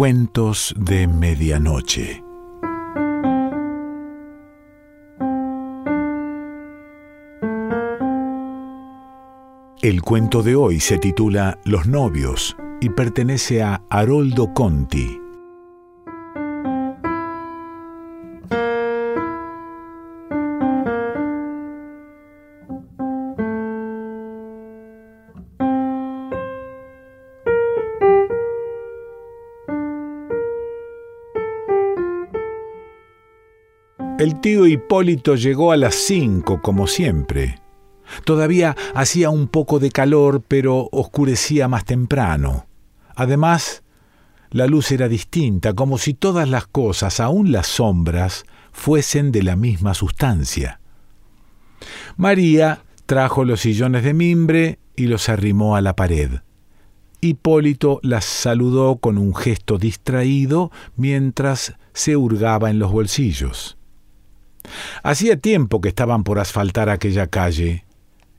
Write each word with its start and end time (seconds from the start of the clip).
Cuentos 0.00 0.74
de 0.78 1.06
Medianoche. 1.06 2.24
El 9.82 10.00
cuento 10.00 10.42
de 10.42 10.56
hoy 10.56 10.80
se 10.80 10.96
titula 10.96 11.58
Los 11.66 11.86
novios 11.86 12.56
y 12.80 12.88
pertenece 12.88 13.62
a 13.62 13.82
Haroldo 13.90 14.54
Conti. 14.54 15.19
El 34.20 34.38
tío 34.42 34.66
Hipólito 34.66 35.34
llegó 35.34 35.72
a 35.72 35.78
las 35.78 35.94
cinco, 35.94 36.60
como 36.60 36.86
siempre. 36.86 37.58
Todavía 38.26 38.76
hacía 38.94 39.30
un 39.30 39.48
poco 39.48 39.78
de 39.78 39.90
calor, 39.90 40.42
pero 40.46 40.90
oscurecía 40.92 41.68
más 41.68 41.86
temprano. 41.86 42.66
Además, 43.16 43.82
la 44.50 44.66
luz 44.66 44.92
era 44.92 45.08
distinta, 45.08 45.72
como 45.72 45.96
si 45.96 46.12
todas 46.12 46.50
las 46.50 46.66
cosas, 46.66 47.18
aun 47.18 47.50
las 47.50 47.66
sombras, 47.66 48.44
fuesen 48.72 49.32
de 49.32 49.42
la 49.42 49.56
misma 49.56 49.94
sustancia. 49.94 50.80
María 52.18 52.84
trajo 53.06 53.46
los 53.46 53.62
sillones 53.62 54.04
de 54.04 54.12
mimbre 54.12 54.78
y 54.96 55.06
los 55.06 55.30
arrimó 55.30 55.76
a 55.76 55.80
la 55.80 55.96
pared. 55.96 56.30
Hipólito 57.22 58.00
las 58.02 58.26
saludó 58.26 58.96
con 58.96 59.16
un 59.16 59.34
gesto 59.34 59.78
distraído 59.78 60.70
mientras 60.94 61.72
se 61.94 62.18
hurgaba 62.18 62.68
en 62.68 62.78
los 62.78 62.92
bolsillos. 62.92 63.78
Hacía 65.02 65.36
tiempo 65.36 65.80
que 65.80 65.88
estaban 65.88 66.24
por 66.24 66.38
asfaltar 66.38 66.88
aquella 66.88 67.26
calle. 67.26 67.84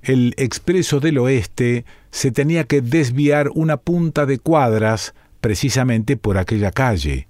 El 0.02 0.34
expreso 0.38 1.00
del 1.00 1.18
oeste 1.20 1.86
se 2.10 2.32
tenía 2.32 2.64
que 2.66 2.82
desviar 2.82 3.50
una 3.54 3.78
punta 3.78 4.26
de 4.26 4.40
cuadras 4.40 5.14
precisamente 5.42 6.18
por 6.18 6.38
aquella 6.38 6.72
calle. 6.72 7.28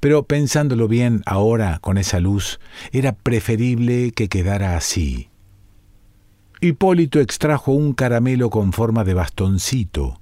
Pero 0.00 0.24
pensándolo 0.24 0.88
bien 0.88 1.22
ahora 1.26 1.78
con 1.80 1.98
esa 1.98 2.20
luz, 2.20 2.58
era 2.92 3.12
preferible 3.12 4.12
que 4.12 4.28
quedara 4.28 4.76
así. 4.76 5.28
Hipólito 6.60 7.20
extrajo 7.20 7.72
un 7.72 7.92
caramelo 7.92 8.48
con 8.48 8.72
forma 8.72 9.04
de 9.04 9.14
bastoncito. 9.14 10.20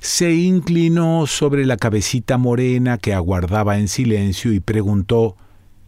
Se 0.00 0.32
inclinó 0.32 1.26
sobre 1.26 1.66
la 1.66 1.76
cabecita 1.76 2.38
morena 2.38 2.96
que 2.96 3.12
aguardaba 3.12 3.78
en 3.78 3.88
silencio 3.88 4.52
y 4.52 4.60
preguntó 4.60 5.36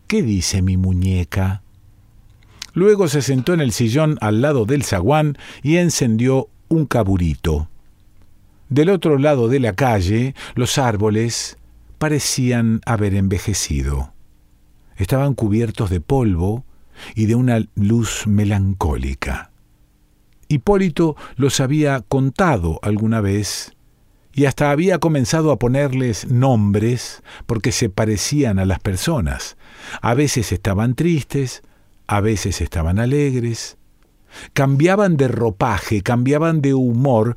¿Qué 0.09 0.23
dice 0.23 0.63
mi 0.63 0.79
muñeca? 0.79 1.61
Luego 2.73 3.09
se 3.09 3.21
sentó 3.21 3.53
en 3.53 3.61
el 3.61 3.73
sillón 3.73 4.17
al 4.23 4.41
lado 4.41 4.65
del 4.65 4.83
zaguán 4.83 5.37
y 5.63 5.77
encendió 5.77 6.49
un 6.69 6.87
caburito. 6.87 7.69
Del 8.71 8.89
otro 8.89 9.19
lado 9.19 9.49
de 9.49 9.61
la 9.61 9.75
calle, 9.75 10.35
los 10.55 10.79
árboles 10.79 11.59
parecían 11.99 12.81
haber 12.87 13.15
envejecido. 13.15 14.15
Estaban 14.97 15.35
cubiertos 15.35 15.91
de 15.91 16.01
polvo 16.01 16.65
y 17.15 17.27
de 17.27 17.35
una 17.35 17.63
luz 17.75 18.27
melancólica. 18.27 19.51
Hipólito 20.49 21.17
los 21.37 21.61
había 21.61 22.01
contado 22.01 22.81
alguna 22.83 23.21
vez 23.21 23.77
y 24.39 24.47
hasta 24.47 24.71
había 24.71 25.01
comenzado 25.01 25.51
a 25.51 25.59
ponerles 25.59 26.31
nombres 26.31 27.25
porque 27.47 27.73
se 27.73 27.91
parecían 27.91 28.61
a 28.61 28.67
las 28.67 28.79
personas. 28.79 29.57
A 30.01 30.15
veces 30.15 30.53
estaban 30.53 30.95
tristes, 30.95 31.65
a 32.07 32.21
veces 32.21 32.61
estaban 32.61 33.01
alegres, 33.01 33.79
cambiaban 34.53 35.17
de 35.17 35.27
ropaje, 35.27 36.03
cambiaban 36.03 36.63
de 36.63 36.75
humor, 36.75 37.35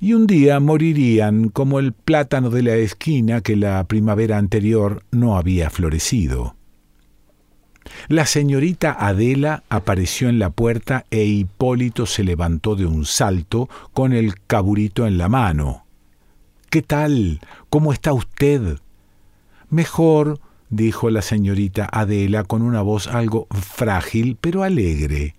y 0.00 0.14
un 0.14 0.26
día 0.26 0.58
morirían 0.58 1.50
como 1.50 1.80
el 1.80 1.92
plátano 1.92 2.48
de 2.48 2.62
la 2.62 2.76
esquina 2.76 3.42
que 3.42 3.54
la 3.54 3.84
primavera 3.84 4.38
anterior 4.38 5.02
no 5.10 5.36
había 5.36 5.68
florecido. 5.68 6.56
La 8.08 8.24
señorita 8.24 8.96
Adela 8.98 9.64
apareció 9.68 10.30
en 10.30 10.38
la 10.38 10.48
puerta 10.48 11.04
e 11.10 11.24
Hipólito 11.24 12.06
se 12.06 12.24
levantó 12.24 12.74
de 12.74 12.86
un 12.86 13.04
salto 13.04 13.68
con 13.92 14.14
el 14.14 14.40
caburito 14.46 15.06
en 15.06 15.18
la 15.18 15.28
mano. 15.28 15.84
¿Qué 16.70 16.82
tal? 16.82 17.40
¿Cómo 17.70 17.94
está 17.94 18.12
usted? 18.12 18.78
Mejor, 19.70 20.38
dijo 20.68 21.08
la 21.08 21.22
señorita 21.22 21.88
Adela 21.90 22.44
con 22.44 22.60
una 22.60 22.82
voz 22.82 23.06
algo 23.06 23.46
frágil, 23.50 24.36
pero 24.38 24.62
alegre. 24.62 25.34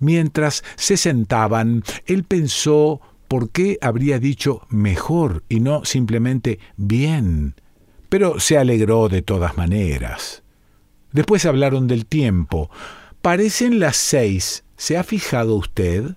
Mientras 0.00 0.64
se 0.76 0.96
sentaban, 0.96 1.84
él 2.06 2.24
pensó 2.24 3.02
por 3.28 3.50
qué 3.50 3.76
habría 3.82 4.18
dicho 4.18 4.62
mejor 4.70 5.44
y 5.50 5.60
no 5.60 5.84
simplemente 5.84 6.58
bien, 6.78 7.56
pero 8.08 8.40
se 8.40 8.56
alegró 8.56 9.10
de 9.10 9.20
todas 9.20 9.58
maneras. 9.58 10.44
Después 11.12 11.44
hablaron 11.44 11.88
del 11.88 12.06
tiempo. 12.06 12.70
Parecen 13.20 13.80
las 13.80 13.98
seis. 13.98 14.64
¿Se 14.78 14.96
ha 14.96 15.04
fijado 15.04 15.56
usted? 15.56 16.16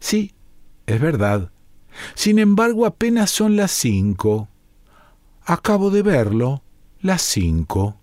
Sí, 0.00 0.32
es 0.86 1.00
verdad. 1.02 1.50
Sin 2.14 2.38
embargo, 2.38 2.86
apenas 2.86 3.30
son 3.30 3.56
las 3.56 3.70
cinco. 3.70 4.48
Acabo 5.44 5.90
de 5.90 6.02
verlo, 6.02 6.62
las 7.00 7.22
cinco. 7.22 8.00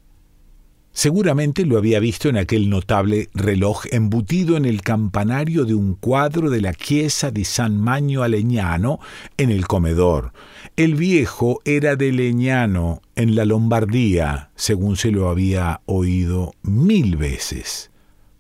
Seguramente 0.94 1.66
lo 1.66 1.78
había 1.78 2.02
visto 2.02 2.28
en 2.28 2.36
aquel 2.36 2.70
notable 2.70 3.30
reloj 3.34 3.86
embutido 3.92 4.58
en 4.58 4.66
el 4.66 4.82
campanario 4.82 5.64
de 5.64 5.74
un 5.74 5.96
cuadro 5.96 6.50
de 6.50 6.60
la 6.60 6.74
Chiesa 6.74 7.32
di 7.32 7.46
San 7.46 7.80
Magno 7.80 8.24
a 8.24 8.28
Leñano 8.28 9.00
en 9.38 9.52
el 9.52 9.68
comedor. 9.68 10.34
El 10.76 10.96
viejo 10.96 11.62
era 11.64 11.96
de 11.96 12.12
Leñano, 12.12 13.02
en 13.16 13.36
la 13.36 13.46
Lombardía, 13.46 14.52
según 14.56 14.98
se 14.98 15.12
lo 15.12 15.30
había 15.30 15.80
oído 15.86 16.54
mil 16.62 17.16
veces. 17.16 17.90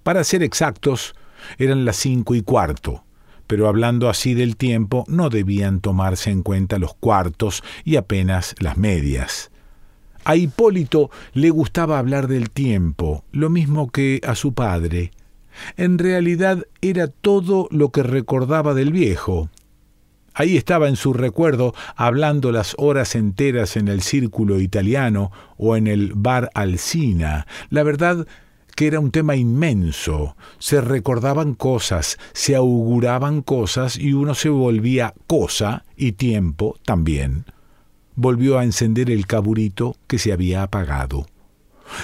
Para 0.03 0.25
ser 0.25 0.43
exactos, 0.43 1.15
eran 1.57 1.85
las 1.85 1.95
cinco 1.95 2.35
y 2.35 2.41
cuarto 2.41 3.05
pero 3.51 3.67
hablando 3.67 4.07
así 4.07 4.33
del 4.33 4.55
tiempo 4.55 5.03
no 5.09 5.29
debían 5.29 5.81
tomarse 5.81 6.31
en 6.31 6.41
cuenta 6.41 6.79
los 6.79 6.93
cuartos 6.93 7.63
y 7.83 7.97
apenas 7.97 8.55
las 8.59 8.77
medias. 8.77 9.51
A 10.23 10.37
Hipólito 10.37 11.11
le 11.33 11.49
gustaba 11.49 11.99
hablar 11.99 12.29
del 12.29 12.49
tiempo, 12.49 13.25
lo 13.33 13.49
mismo 13.49 13.91
que 13.91 14.21
a 14.25 14.35
su 14.35 14.53
padre. 14.53 15.11
En 15.75 15.97
realidad 15.97 16.65
era 16.79 17.07
todo 17.07 17.67
lo 17.71 17.91
que 17.91 18.03
recordaba 18.03 18.73
del 18.73 18.93
viejo. 18.93 19.49
Ahí 20.33 20.55
estaba 20.55 20.87
en 20.87 20.95
su 20.95 21.11
recuerdo 21.11 21.75
hablando 21.97 22.53
las 22.53 22.73
horas 22.77 23.15
enteras 23.15 23.75
en 23.75 23.89
el 23.89 24.01
círculo 24.01 24.61
italiano 24.61 25.29
o 25.57 25.75
en 25.75 25.87
el 25.87 26.13
bar 26.15 26.49
Alcina. 26.53 27.47
La 27.69 27.83
verdad 27.83 28.25
que 28.75 28.87
era 28.87 28.99
un 28.99 29.11
tema 29.11 29.35
inmenso. 29.35 30.35
Se 30.59 30.81
recordaban 30.81 31.53
cosas, 31.53 32.17
se 32.33 32.55
auguraban 32.55 33.41
cosas 33.41 33.97
y 33.97 34.13
uno 34.13 34.35
se 34.35 34.49
volvía 34.49 35.13
cosa 35.27 35.85
y 35.95 36.13
tiempo 36.13 36.77
también. 36.85 37.45
Volvió 38.15 38.57
a 38.57 38.63
encender 38.63 39.09
el 39.09 39.27
caburito 39.27 39.95
que 40.07 40.19
se 40.19 40.33
había 40.33 40.63
apagado. 40.63 41.25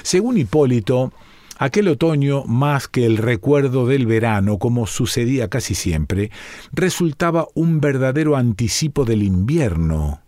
Según 0.04 0.38
Hipólito, 0.38 1.14
aquel 1.58 1.88
otoño, 1.88 2.44
más 2.46 2.88
que 2.88 3.06
el 3.06 3.18
recuerdo 3.18 3.86
del 3.86 4.06
verano, 4.06 4.58
como 4.58 4.88
sucedía 4.88 5.50
casi 5.50 5.76
siempre, 5.76 6.32
resultaba 6.72 7.48
un 7.54 7.80
verdadero 7.80 8.36
anticipo 8.36 9.06
del 9.06 9.24
invierno 9.24 10.22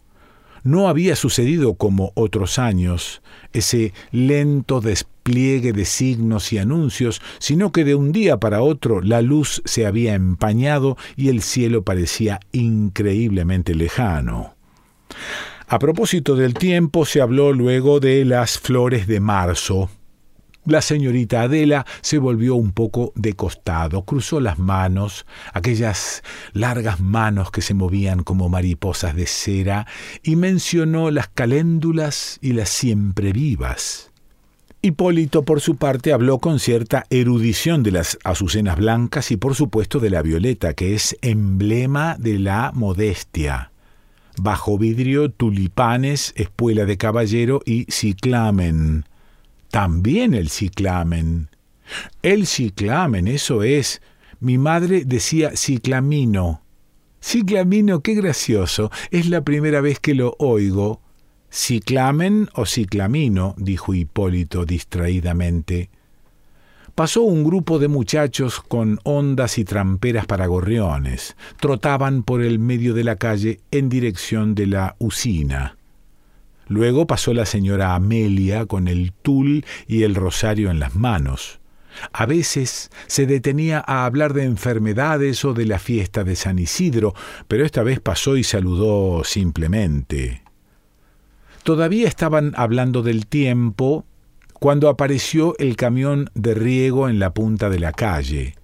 no 0.64 0.88
había 0.88 1.16
sucedido 1.16 1.76
como 1.76 2.12
otros 2.16 2.60
años, 2.60 3.22
ese 3.54 3.94
lento 4.12 4.82
despliegue 5.30 5.74
de 5.74 5.86
signos 5.86 6.52
y 6.54 6.58
anuncios, 6.58 7.22
sino 7.38 7.72
que 7.72 7.84
de 7.84 7.94
un 7.94 8.12
día 8.12 8.38
para 8.38 8.64
otro 8.64 9.00
la 9.02 9.22
luz 9.22 9.62
se 9.64 9.86
había 9.86 10.16
empañado 10.16 10.98
y 11.16 11.30
el 11.30 11.44
cielo 11.44 11.84
parecía 11.84 12.40
increíblemente 12.52 13.76
lejano. 13.76 14.56
A 15.68 15.78
propósito 15.78 16.36
del 16.36 16.56
tiempo, 16.56 17.06
se 17.06 17.22
habló 17.22 17.54
luego 17.54 18.00
de 18.00 18.26
las 18.26 18.58
flores 18.58 19.06
de 19.06 19.20
marzo, 19.20 19.92
la 20.66 20.82
señorita 20.82 21.44
Adela 21.44 21.86
se 22.02 22.18
volvió 22.18 22.56
un 22.56 22.74
poco 22.74 23.12
de 23.16 23.34
costado, 23.34 24.04
cruzó 24.04 24.40
las 24.40 24.60
manos, 24.60 25.26
aquellas 25.54 26.22
largas 26.54 27.00
manos 27.00 27.50
que 27.50 27.62
se 27.62 27.74
movían 27.74 28.24
como 28.24 28.50
mariposas 28.50 29.16
de 29.16 29.26
cera, 29.26 29.88
y 30.22 30.36
mencionó 30.36 31.12
las 31.12 31.28
caléndulas 31.30 32.38
y 32.42 32.54
las 32.54 32.70
siempre 32.70 33.32
vivas. 33.32 34.09
Hipólito, 34.82 35.44
por 35.44 35.60
su 35.60 35.76
parte, 35.76 36.14
habló 36.14 36.40
con 36.40 36.58
cierta 36.58 37.06
erudición 37.10 37.84
de 37.84 37.92
las 37.92 38.18
azucenas 38.24 38.78
blancas 38.78 39.30
y, 39.30 39.36
por 39.36 39.54
supuesto, 39.54 40.00
de 40.00 40.10
la 40.10 40.22
violeta, 40.22 40.74
que 40.74 40.96
es 40.96 41.18
emblema 41.22 42.16
de 42.18 42.40
la 42.40 42.72
modestia. 42.74 43.72
bajo 44.42 44.78
vidrio, 44.78 45.30
tulipanes, 45.32 46.32
espuela 46.38 46.86
de 46.86 46.98
caballero 46.98 47.62
y 47.66 47.86
ciclamen. 47.92 49.04
También 49.70 50.34
el 50.34 50.50
ciclamen. 50.50 51.50
El 52.22 52.48
ciclamen, 52.48 53.28
eso 53.28 53.64
es. 53.64 54.02
Mi 54.40 54.58
madre 54.58 55.04
decía 55.06 55.58
ciclamino. 55.58 56.62
Ciclamino, 57.22 58.00
qué 58.00 58.14
gracioso. 58.14 58.92
Es 59.12 59.28
la 59.28 59.44
primera 59.44 59.82
vez 59.82 60.00
que 60.00 60.16
lo 60.16 60.36
oigo. 60.40 61.02
Ciclamen 61.52 62.50
o 62.54 62.66
ciclamino, 62.66 63.56
dijo 63.58 63.94
Hipólito 63.94 64.66
distraídamente. 64.66 65.90
Pasó 66.94 67.22
un 67.22 67.44
grupo 67.44 67.80
de 67.80 67.88
muchachos 67.88 68.60
con 68.60 69.00
ondas 69.04 69.58
y 69.58 69.64
tramperas 69.64 70.26
para 70.26 70.48
gorriones. 70.48 71.36
Trotaban 71.60 72.24
por 72.24 72.42
el 72.42 72.60
medio 72.60 72.94
de 72.94 73.04
la 73.04 73.16
calle 73.16 73.62
en 73.72 73.90
dirección 73.90 74.54
de 74.54 74.68
la 74.68 74.96
usina. 75.00 75.78
Luego 76.68 77.08
pasó 77.08 77.34
la 77.34 77.46
señora 77.46 77.96
Amelia 77.96 78.66
con 78.66 78.88
el 78.88 79.12
tul 79.14 79.66
y 79.88 80.04
el 80.04 80.14
rosario 80.14 80.70
en 80.70 80.80
las 80.80 80.96
manos. 80.96 81.60
A 82.14 82.26
veces 82.26 82.92
se 83.08 83.26
detenía 83.26 83.84
a 83.86 84.06
hablar 84.06 84.34
de 84.34 84.44
enfermedades 84.44 85.44
o 85.46 85.54
de 85.54 85.66
la 85.66 85.80
fiesta 85.80 86.24
de 86.24 86.36
San 86.36 86.60
Isidro, 86.60 87.16
pero 87.48 87.66
esta 87.66 87.82
vez 87.82 88.00
pasó 88.00 88.38
y 88.38 88.44
saludó 88.44 89.24
simplemente. 89.24 90.44
Todavía 91.64 92.08
estaban 92.08 92.54
hablando 92.56 93.04
del 93.04 93.28
tiempo 93.28 94.06
cuando 94.54 94.90
apareció 94.90 95.56
el 95.58 95.76
camión 95.76 96.30
de 96.34 96.54
riego 96.54 97.10
en 97.10 97.20
la 97.20 97.34
punta 97.34 97.70
de 97.70 97.80
la 97.80 97.92
calle. 97.92 98.56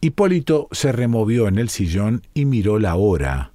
Hipólito 0.00 0.68
se 0.70 0.92
removió 0.92 1.48
en 1.48 1.58
el 1.58 1.68
sillón 1.68 2.22
y 2.34 2.44
miró 2.44 2.78
la 2.78 2.94
hora. 2.96 3.52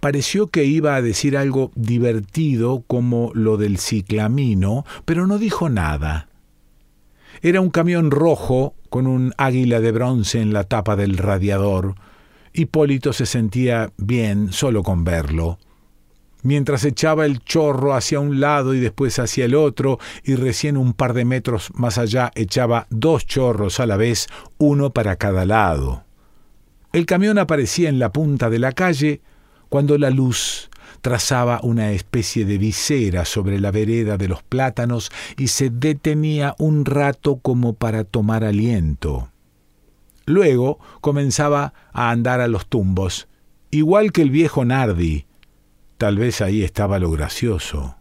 Pareció 0.00 0.48
que 0.48 0.64
iba 0.64 0.94
a 0.96 1.02
decir 1.02 1.36
algo 1.36 1.70
divertido 1.74 2.84
como 2.86 3.30
lo 3.34 3.56
del 3.56 3.78
ciclamino, 3.78 4.84
pero 5.04 5.26
no 5.26 5.38
dijo 5.38 5.68
nada. 5.68 6.28
Era 7.42 7.60
un 7.60 7.70
camión 7.70 8.10
rojo 8.10 8.74
con 8.88 9.06
un 9.06 9.32
águila 9.36 9.80
de 9.80 9.92
bronce 9.92 10.40
en 10.40 10.52
la 10.52 10.64
tapa 10.64 10.96
del 10.96 11.18
radiador. 11.18 11.96
Hipólito 12.52 13.12
se 13.12 13.26
sentía 13.26 13.92
bien 13.96 14.52
solo 14.52 14.82
con 14.82 15.04
verlo 15.04 15.58
mientras 16.44 16.84
echaba 16.84 17.26
el 17.26 17.40
chorro 17.40 17.94
hacia 17.94 18.20
un 18.20 18.38
lado 18.38 18.74
y 18.74 18.78
después 18.78 19.18
hacia 19.18 19.46
el 19.46 19.56
otro, 19.56 19.98
y 20.22 20.36
recién 20.36 20.76
un 20.76 20.92
par 20.92 21.14
de 21.14 21.24
metros 21.24 21.72
más 21.74 21.98
allá 21.98 22.30
echaba 22.36 22.86
dos 22.90 23.26
chorros 23.26 23.80
a 23.80 23.86
la 23.86 23.96
vez, 23.96 24.28
uno 24.58 24.90
para 24.90 25.16
cada 25.16 25.44
lado. 25.44 26.04
El 26.92 27.06
camión 27.06 27.38
aparecía 27.38 27.88
en 27.88 27.98
la 27.98 28.12
punta 28.12 28.50
de 28.50 28.60
la 28.60 28.70
calle 28.70 29.20
cuando 29.68 29.98
la 29.98 30.10
luz 30.10 30.70
trazaba 31.00 31.60
una 31.62 31.90
especie 31.90 32.44
de 32.44 32.56
visera 32.56 33.24
sobre 33.24 33.58
la 33.58 33.70
vereda 33.70 34.16
de 34.16 34.28
los 34.28 34.42
plátanos 34.42 35.10
y 35.36 35.48
se 35.48 35.70
detenía 35.70 36.54
un 36.58 36.84
rato 36.84 37.36
como 37.36 37.72
para 37.72 38.04
tomar 38.04 38.44
aliento. 38.44 39.28
Luego 40.26 40.78
comenzaba 41.00 41.74
a 41.92 42.10
andar 42.10 42.40
a 42.40 42.48
los 42.48 42.66
tumbos, 42.66 43.28
igual 43.70 44.12
que 44.12 44.22
el 44.22 44.30
viejo 44.30 44.64
Nardi, 44.64 45.26
Tal 46.04 46.18
vez 46.18 46.42
ahí 46.42 46.62
estaba 46.62 46.98
lo 46.98 47.10
gracioso. 47.10 47.96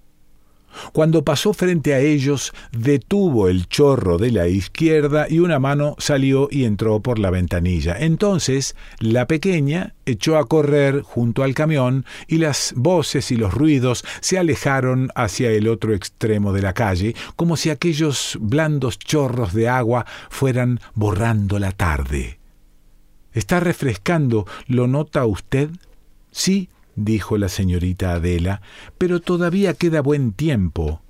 Cuando 0.91 1.23
pasó 1.23 1.53
frente 1.53 1.93
a 1.93 2.01
ellos, 2.01 2.51
detuvo 2.73 3.47
el 3.47 3.69
chorro 3.69 4.17
de 4.17 4.29
la 4.29 4.49
izquierda 4.49 5.27
y 5.29 5.39
una 5.39 5.57
mano 5.57 5.95
salió 5.99 6.49
y 6.51 6.65
entró 6.65 6.99
por 6.99 7.17
la 7.17 7.29
ventanilla. 7.29 7.95
Entonces 7.97 8.75
la 8.99 9.25
pequeña 9.25 9.95
echó 10.05 10.37
a 10.37 10.49
correr 10.49 11.01
junto 11.01 11.43
al 11.43 11.53
camión 11.53 12.05
y 12.27 12.39
las 12.39 12.73
voces 12.75 13.31
y 13.31 13.37
los 13.37 13.53
ruidos 13.53 14.03
se 14.19 14.37
alejaron 14.37 15.09
hacia 15.15 15.51
el 15.51 15.69
otro 15.69 15.93
extremo 15.93 16.51
de 16.51 16.61
la 16.61 16.73
calle, 16.73 17.15
como 17.37 17.55
si 17.55 17.69
aquellos 17.69 18.37
blandos 18.41 18.99
chorros 18.99 19.53
de 19.53 19.69
agua 19.69 20.05
fueran 20.29 20.81
borrando 20.93 21.57
la 21.57 21.71
tarde. 21.71 22.37
¿Está 23.31 23.61
refrescando? 23.61 24.45
¿Lo 24.67 24.87
nota 24.87 25.25
usted? 25.25 25.69
Sí, 26.31 26.67
dijo 26.95 27.37
la 27.37 27.49
señorita 27.49 28.13
Adela, 28.13 28.61
pero 28.97 29.19
todavía 29.19 29.73
queda 29.73 30.01
buen 30.01 30.33
tiempo. 30.33 31.01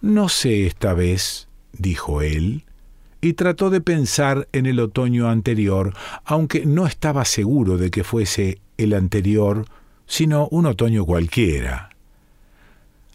No 0.00 0.28
sé 0.28 0.66
esta 0.66 0.94
vez, 0.94 1.48
dijo 1.72 2.22
él, 2.22 2.64
y 3.20 3.32
trató 3.32 3.70
de 3.70 3.80
pensar 3.80 4.48
en 4.52 4.66
el 4.66 4.80
otoño 4.80 5.28
anterior, 5.28 5.94
aunque 6.24 6.66
no 6.66 6.86
estaba 6.86 7.24
seguro 7.24 7.78
de 7.78 7.90
que 7.90 8.04
fuese 8.04 8.60
el 8.76 8.92
anterior, 8.92 9.66
sino 10.06 10.48
un 10.48 10.66
otoño 10.66 11.06
cualquiera. 11.06 11.90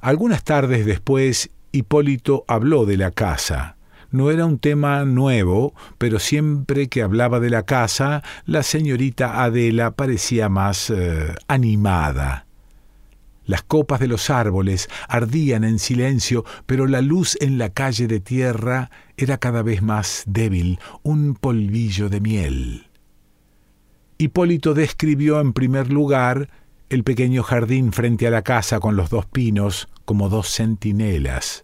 Algunas 0.01 0.43
tardes 0.43 0.85
después, 0.85 1.51
Hipólito 1.71 2.45
habló 2.47 2.85
de 2.85 2.97
la 2.97 3.11
casa. 3.11 3.75
No 4.11 4.31
era 4.31 4.45
un 4.45 4.57
tema 4.57 5.05
nuevo, 5.05 5.73
pero 5.97 6.19
siempre 6.19 6.87
que 6.87 7.03
hablaba 7.03 7.39
de 7.39 7.49
la 7.49 7.63
casa, 7.63 8.23
la 8.45 8.63
señorita 8.63 9.43
Adela 9.43 9.91
parecía 9.91 10.49
más 10.49 10.89
eh, 10.89 11.35
animada. 11.47 12.47
Las 13.45 13.63
copas 13.63 13.99
de 13.99 14.07
los 14.07 14.29
árboles 14.29 14.89
ardían 15.07 15.63
en 15.63 15.79
silencio, 15.79 16.45
pero 16.65 16.87
la 16.87 17.01
luz 17.01 17.37
en 17.41 17.57
la 17.57 17.69
calle 17.69 18.07
de 18.07 18.19
tierra 18.19 18.91
era 19.17 19.37
cada 19.37 19.63
vez 19.63 19.81
más 19.81 20.23
débil, 20.27 20.79
un 21.03 21.35
polvillo 21.35 22.09
de 22.09 22.21
miel. 22.21 22.87
Hipólito 24.19 24.73
describió 24.73 25.39
en 25.39 25.53
primer 25.53 25.91
lugar 25.91 26.49
el 26.89 27.03
pequeño 27.03 27.41
jardín 27.41 27.93
frente 27.93 28.27
a 28.27 28.31
la 28.31 28.41
casa 28.41 28.79
con 28.79 28.95
los 28.95 29.09
dos 29.09 29.25
pinos 29.25 29.87
como 30.05 30.29
dos 30.29 30.53
centinelas. 30.53 31.63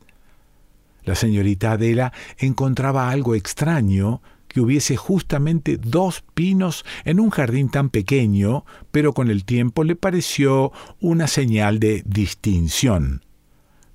La 1.05 1.15
señorita 1.15 1.73
Adela 1.73 2.11
encontraba 2.37 3.09
algo 3.09 3.35
extraño 3.35 4.21
que 4.47 4.61
hubiese 4.61 4.95
justamente 4.95 5.77
dos 5.77 6.23
pinos 6.33 6.85
en 7.03 7.19
un 7.19 7.29
jardín 7.29 7.69
tan 7.69 7.89
pequeño, 7.89 8.65
pero 8.91 9.13
con 9.13 9.29
el 9.29 9.45
tiempo 9.45 9.83
le 9.83 9.95
pareció 9.95 10.71
una 10.99 11.27
señal 11.27 11.79
de 11.79 12.03
distinción. 12.05 13.23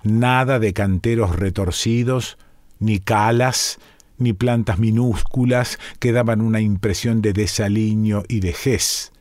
Nada 0.02 0.58
de 0.58 0.72
canteros 0.72 1.36
retorcidos, 1.36 2.38
ni 2.78 3.00
calas, 3.00 3.78
ni 4.18 4.32
plantas 4.32 4.78
minúsculas 4.78 5.78
que 5.98 6.12
daban 6.12 6.40
una 6.40 6.60
impresión 6.60 7.22
de 7.22 7.32
desaliño 7.32 8.22
y 8.28 8.40
vejez. 8.40 9.12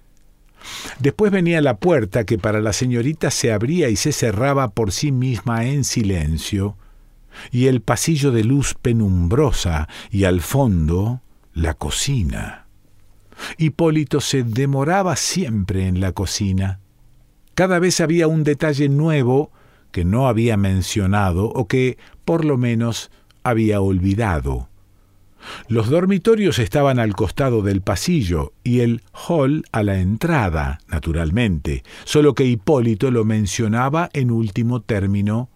Después 1.00 1.32
venía 1.32 1.62
la 1.62 1.78
puerta 1.78 2.26
que 2.26 2.38
para 2.38 2.60
la 2.60 2.74
señorita 2.74 3.32
se 3.32 3.52
abría 3.52 3.90
y 3.90 3.96
se 3.96 4.12
cerraba 4.12 4.70
por 4.70 4.92
sí 4.92 5.12
misma 5.12 5.66
en 5.66 5.86
silencio, 5.86 6.76
y 7.52 7.68
el 7.68 7.82
pasillo 7.82 8.32
de 8.32 8.44
luz 8.44 8.76
penumbrosa, 8.82 9.88
y 10.12 10.24
al 10.24 10.42
fondo 10.42 11.22
la 11.54 11.74
cocina. 11.74 12.68
Hipólito 13.58 14.22
se 14.22 14.44
demoraba 14.44 15.16
siempre 15.16 15.88
en 15.88 16.00
la 16.00 16.12
cocina. 16.12 16.80
Cada 17.56 17.80
vez 17.80 18.00
había 18.02 18.28
un 18.28 18.44
detalle 18.44 18.90
nuevo 18.90 19.52
que 19.92 20.06
no 20.06 20.28
había 20.28 20.58
mencionado 20.58 21.46
o 21.46 21.68
que, 21.68 21.98
por 22.26 22.46
lo 22.46 22.58
menos, 22.58 23.12
había 23.44 23.82
olvidado. 23.82 24.70
Los 25.68 25.90
dormitorios 25.90 26.60
estaban 26.60 27.00
al 27.00 27.16
costado 27.16 27.62
del 27.62 27.82
pasillo 27.82 28.54
y 28.64 28.82
el 28.82 29.02
hall 29.14 29.64
a 29.72 29.84
la 29.84 30.00
entrada, 30.00 30.80
naturalmente, 30.88 31.84
solo 32.04 32.36
que 32.36 32.46
Hipólito 32.46 33.10
lo 33.10 33.24
mencionaba 33.24 34.10
en 34.14 34.32
último 34.32 34.82
término 34.82 35.50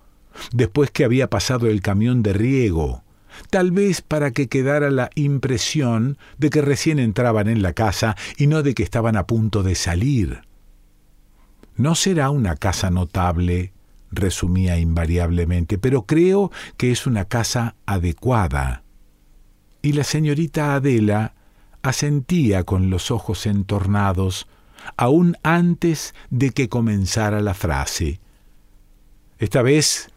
después 0.51 0.91
que 0.91 1.03
había 1.03 1.29
pasado 1.29 1.67
el 1.67 1.81
camión 1.81 2.23
de 2.23 2.33
riego, 2.33 3.03
tal 3.49 3.71
vez 3.71 4.01
para 4.01 4.31
que 4.31 4.47
quedara 4.47 4.91
la 4.91 5.09
impresión 5.15 6.17
de 6.37 6.49
que 6.49 6.61
recién 6.61 6.99
entraban 6.99 7.47
en 7.47 7.61
la 7.61 7.73
casa 7.73 8.15
y 8.37 8.47
no 8.47 8.63
de 8.63 8.73
que 8.73 8.83
estaban 8.83 9.17
a 9.17 9.27
punto 9.27 9.63
de 9.63 9.75
salir. 9.75 10.41
No 11.75 11.95
será 11.95 12.29
una 12.29 12.55
casa 12.55 12.89
notable, 12.89 13.73
resumía 14.11 14.77
invariablemente, 14.77 15.77
pero 15.77 16.05
creo 16.05 16.51
que 16.77 16.91
es 16.91 17.07
una 17.07 17.25
casa 17.25 17.75
adecuada. 17.85 18.83
Y 19.81 19.93
la 19.93 20.03
señorita 20.03 20.75
Adela 20.75 21.33
asentía 21.81 22.63
con 22.63 22.89
los 22.89 23.11
ojos 23.11 23.45
entornados, 23.45 24.47
aún 24.97 25.35
antes 25.43 26.13
de 26.29 26.51
que 26.51 26.69
comenzara 26.69 27.41
la 27.41 27.53
frase. 27.53 28.19
Esta 29.39 29.61
vez 29.61 30.12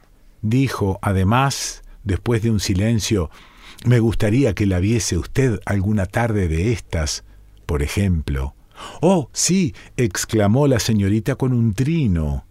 Dijo, 0.48 1.00
además, 1.02 1.82
después 2.04 2.40
de 2.40 2.52
un 2.52 2.60
silencio, 2.60 3.30
me 3.84 3.98
gustaría 3.98 4.54
que 4.54 4.64
la 4.64 4.78
viese 4.78 5.18
usted 5.18 5.58
alguna 5.66 6.06
tarde 6.06 6.46
de 6.46 6.70
estas, 6.72 7.24
por 7.66 7.82
ejemplo. 7.82 8.54
Oh, 9.00 9.28
sí, 9.32 9.74
exclamó 9.96 10.68
la 10.68 10.78
señorita 10.78 11.34
con 11.34 11.52
un 11.52 11.74
trino, 11.74 12.46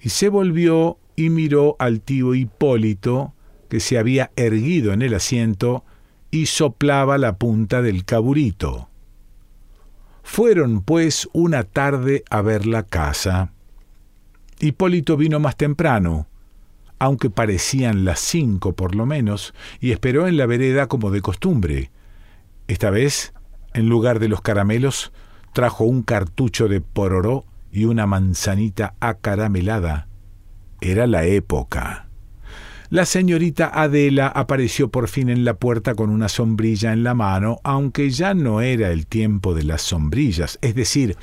y 0.00 0.10
se 0.10 0.28
volvió 0.28 0.98
y 1.16 1.28
miró 1.28 1.74
al 1.80 2.02
tío 2.02 2.36
Hipólito, 2.36 3.34
que 3.68 3.80
se 3.80 3.98
había 3.98 4.30
erguido 4.36 4.92
en 4.92 5.02
el 5.02 5.12
asiento 5.12 5.84
y 6.30 6.46
soplaba 6.46 7.18
la 7.18 7.36
punta 7.36 7.82
del 7.82 8.04
caburito. 8.04 8.90
Fueron, 10.22 10.82
pues, 10.82 11.28
una 11.32 11.64
tarde 11.64 12.22
a 12.30 12.42
ver 12.42 12.66
la 12.66 12.84
casa. 12.84 13.52
Hipólito 14.60 15.16
vino 15.16 15.40
más 15.40 15.56
temprano, 15.56 16.28
aunque 17.00 17.30
parecían 17.30 18.04
las 18.04 18.20
cinco 18.20 18.74
por 18.74 18.94
lo 18.94 19.06
menos, 19.06 19.54
y 19.80 19.90
esperó 19.90 20.28
en 20.28 20.36
la 20.36 20.46
vereda 20.46 20.86
como 20.86 21.10
de 21.10 21.22
costumbre. 21.22 21.90
Esta 22.68 22.90
vez, 22.90 23.32
en 23.74 23.88
lugar 23.88 24.20
de 24.20 24.28
los 24.28 24.42
caramelos, 24.42 25.10
trajo 25.52 25.84
un 25.84 26.02
cartucho 26.02 26.68
de 26.68 26.80
pororó 26.80 27.44
y 27.72 27.86
una 27.86 28.06
manzanita 28.06 28.94
acaramelada. 29.00 30.08
Era 30.80 31.06
la 31.06 31.24
época. 31.24 32.09
La 32.90 33.06
señorita 33.06 33.70
Adela 33.72 34.26
apareció 34.26 34.90
por 34.90 35.06
fin 35.06 35.28
en 35.28 35.44
la 35.44 35.54
puerta 35.54 35.94
con 35.94 36.10
una 36.10 36.28
sombrilla 36.28 36.92
en 36.92 37.04
la 37.04 37.14
mano, 37.14 37.60
aunque 37.62 38.10
ya 38.10 38.34
no 38.34 38.62
era 38.62 38.90
el 38.90 39.06
tiempo 39.06 39.54
de 39.54 39.62
las 39.62 39.82
sombrillas, 39.82 40.58
es 40.60 40.74
decir, 40.74 41.16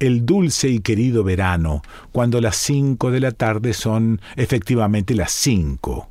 el 0.00 0.26
dulce 0.26 0.68
y 0.68 0.80
querido 0.80 1.24
verano, 1.24 1.80
cuando 2.12 2.42
las 2.42 2.56
cinco 2.56 3.10
de 3.10 3.20
la 3.20 3.32
tarde 3.32 3.72
son 3.72 4.20
efectivamente 4.36 5.14
las 5.14 5.32
cinco. 5.32 6.10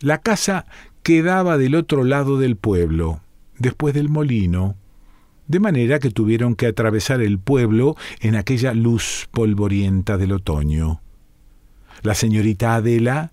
La 0.00 0.18
casa 0.18 0.66
quedaba 1.04 1.56
del 1.56 1.76
otro 1.76 2.02
lado 2.02 2.36
del 2.36 2.56
pueblo, 2.56 3.20
después 3.58 3.94
del 3.94 4.08
molino, 4.08 4.74
de 5.46 5.60
manera 5.60 6.00
que 6.00 6.10
tuvieron 6.10 6.56
que 6.56 6.66
atravesar 6.66 7.20
el 7.20 7.38
pueblo 7.38 7.94
en 8.18 8.34
aquella 8.34 8.74
luz 8.74 9.28
polvorienta 9.30 10.18
del 10.18 10.32
otoño. 10.32 11.00
La 12.02 12.16
señorita 12.16 12.74
Adela 12.74 13.30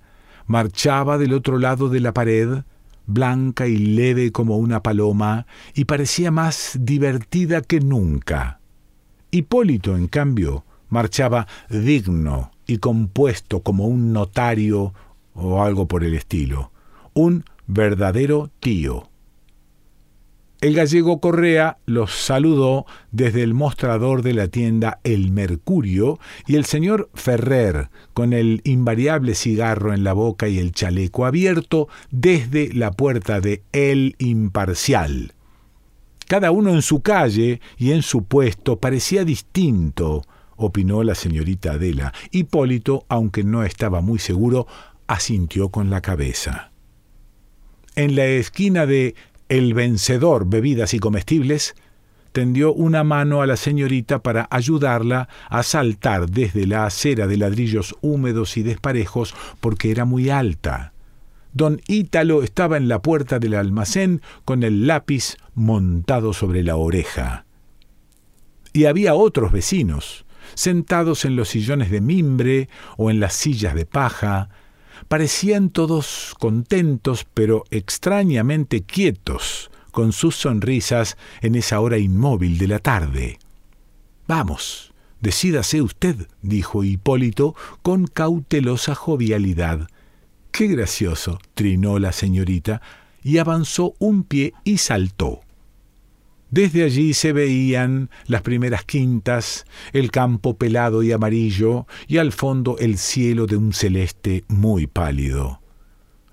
marchaba 0.48 1.18
del 1.18 1.34
otro 1.34 1.60
lado 1.60 1.90
de 1.90 2.00
la 2.00 2.14
pared, 2.14 2.64
blanca 3.06 3.68
y 3.68 3.78
leve 3.78 4.32
como 4.32 4.58
una 4.58 4.82
paloma, 4.82 5.46
y 5.74 5.86
parecía 5.86 6.32
más 6.32 6.78
divertida 6.80 7.62
que 7.62 7.80
nunca. 7.80 8.60
Hipólito, 9.30 9.96
en 9.96 10.08
cambio, 10.08 10.66
marchaba 10.90 11.48
digno 11.70 12.52
y 12.66 12.78
compuesto 12.78 13.62
como 13.62 13.86
un 13.86 14.14
notario 14.14 14.94
o 15.34 15.62
algo 15.62 15.88
por 15.88 16.04
el 16.04 16.16
estilo, 16.16 16.72
un 17.14 17.46
verdadero 17.68 18.50
tío. 18.60 19.07
El 20.60 20.74
gallego 20.74 21.22
Correa 21.22 21.78
los 21.86 22.12
saludó 22.12 22.88
desde 23.12 23.44
el 23.44 23.54
mostrador 23.54 24.24
de 24.24 24.34
la 24.34 24.48
tienda 24.48 25.00
El 25.04 25.32
Mercurio 25.32 26.20
y 26.48 26.56
el 26.56 26.66
señor 26.66 27.12
Ferrer, 27.14 27.90
con 28.14 28.34
el 28.34 28.62
invariable 28.64 29.36
cigarro 29.36 29.94
en 29.94 30.04
la 30.04 30.14
boca 30.14 30.48
y 30.48 30.58
el 30.58 30.72
chaleco 30.72 31.28
abierto, 31.28 31.90
desde 32.10 32.74
la 32.74 32.90
puerta 32.92 33.40
de 33.40 33.62
El 33.72 34.16
Imparcial. 34.18 35.34
Cada 36.28 36.50
uno 36.50 36.72
en 36.72 36.82
su 36.82 37.02
calle 37.02 37.62
y 37.78 37.92
en 37.92 38.02
su 38.02 38.24
puesto 38.24 38.80
parecía 38.80 39.24
distinto, 39.24 40.24
opinó 40.56 41.04
la 41.04 41.14
señorita 41.14 41.74
Adela. 41.74 42.14
Hipólito, 42.32 43.06
aunque 43.10 43.44
no 43.44 43.64
estaba 43.64 44.02
muy 44.02 44.18
seguro, 44.18 44.66
asintió 45.06 45.70
con 45.70 45.92
la 45.92 46.02
cabeza. 46.02 46.72
En 47.96 48.16
la 48.16 48.26
esquina 48.26 48.88
de 48.88 49.16
el 49.50 49.74
vencedor 49.74 50.48
bebidas 50.48 50.94
y 50.94 51.00
comestibles 51.00 51.76
tendió 52.32 52.74
una 52.74 53.04
mano 53.04 53.42
a 53.42 53.48
la 53.48 53.58
señorita 53.58 54.20
para 54.22 54.48
ayudarla 54.52 55.28
a 55.50 55.64
saltar 55.64 56.30
desde 56.30 56.68
la 56.68 56.86
acera 56.86 57.26
de 57.26 57.38
ladrillos 57.38 57.96
húmedos 58.02 58.58
y 58.58 58.64
desparejos 58.64 59.34
porque 59.60 59.90
era 59.90 60.06
muy 60.06 60.30
alta. 60.30 60.94
Don 61.54 61.82
Ítalo 61.88 62.44
estaba 62.44 62.78
en 62.78 62.88
la 62.88 63.02
puerta 63.02 63.40
del 63.40 63.56
almacén 63.56 64.22
con 64.46 64.62
el 64.62 64.86
lápiz 64.86 65.38
montado 65.56 66.34
sobre 66.34 66.62
la 66.62 66.76
oreja. 66.76 67.46
Y 68.74 68.86
había 68.86 69.16
otros 69.16 69.52
vecinos, 69.52 70.26
sentados 70.54 71.26
en 71.26 71.36
los 71.36 71.50
sillones 71.50 71.90
de 71.90 72.02
mimbre 72.02 72.70
o 72.98 73.10
en 73.10 73.20
las 73.20 73.34
sillas 73.34 73.74
de 73.74 73.88
paja, 73.88 74.50
Parecían 75.08 75.70
todos 75.70 76.36
contentos, 76.38 77.26
pero 77.34 77.64
extrañamente 77.72 78.82
quietos, 78.84 79.72
con 79.92 80.12
sus 80.12 80.36
sonrisas 80.36 81.18
en 81.42 81.56
esa 81.56 81.80
hora 81.80 81.98
inmóvil 81.98 82.58
de 82.58 82.68
la 82.68 82.80
tarde. 82.80 83.40
Vamos, 84.28 84.94
decídase 85.22 85.82
usted, 85.82 86.28
dijo 86.42 86.84
Hipólito 86.84 87.56
con 87.82 88.08
cautelosa 88.08 88.96
jovialidad. 88.96 89.88
Qué 90.52 90.68
gracioso, 90.68 91.40
trinó 91.54 92.00
la 92.00 92.12
señorita, 92.12 92.82
y 93.24 93.38
avanzó 93.38 93.94
un 94.00 94.24
pie 94.24 94.54
y 94.64 94.78
saltó. 94.78 95.42
Desde 96.50 96.84
allí 96.84 97.14
se 97.14 97.34
veían 97.34 98.10
las 98.26 98.42
primeras 98.42 98.86
quintas, 98.86 99.66
el 99.92 100.12
campo 100.12 100.58
pelado 100.58 101.04
y 101.04 101.12
amarillo, 101.12 101.88
y 102.08 102.20
al 102.20 102.32
fondo 102.32 102.78
el 102.80 102.98
cielo 102.98 103.48
de 103.48 103.58
un 103.58 103.74
celeste 103.74 104.46
muy 104.48 104.88
pálido. 104.88 105.62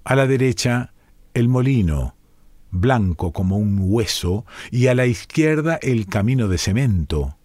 A 0.05 0.15
la 0.15 0.27
derecha, 0.27 0.93
el 1.35 1.49
molino, 1.49 2.15
blanco 2.71 3.33
como 3.33 3.59
un 3.59 3.79
hueso, 3.81 4.47
y 4.71 4.87
a 4.87 4.95
la 4.95 5.07
izquierda 5.07 5.79
el 5.83 6.07
camino 6.07 6.47
de 6.47 6.59
cemento. 6.59 7.37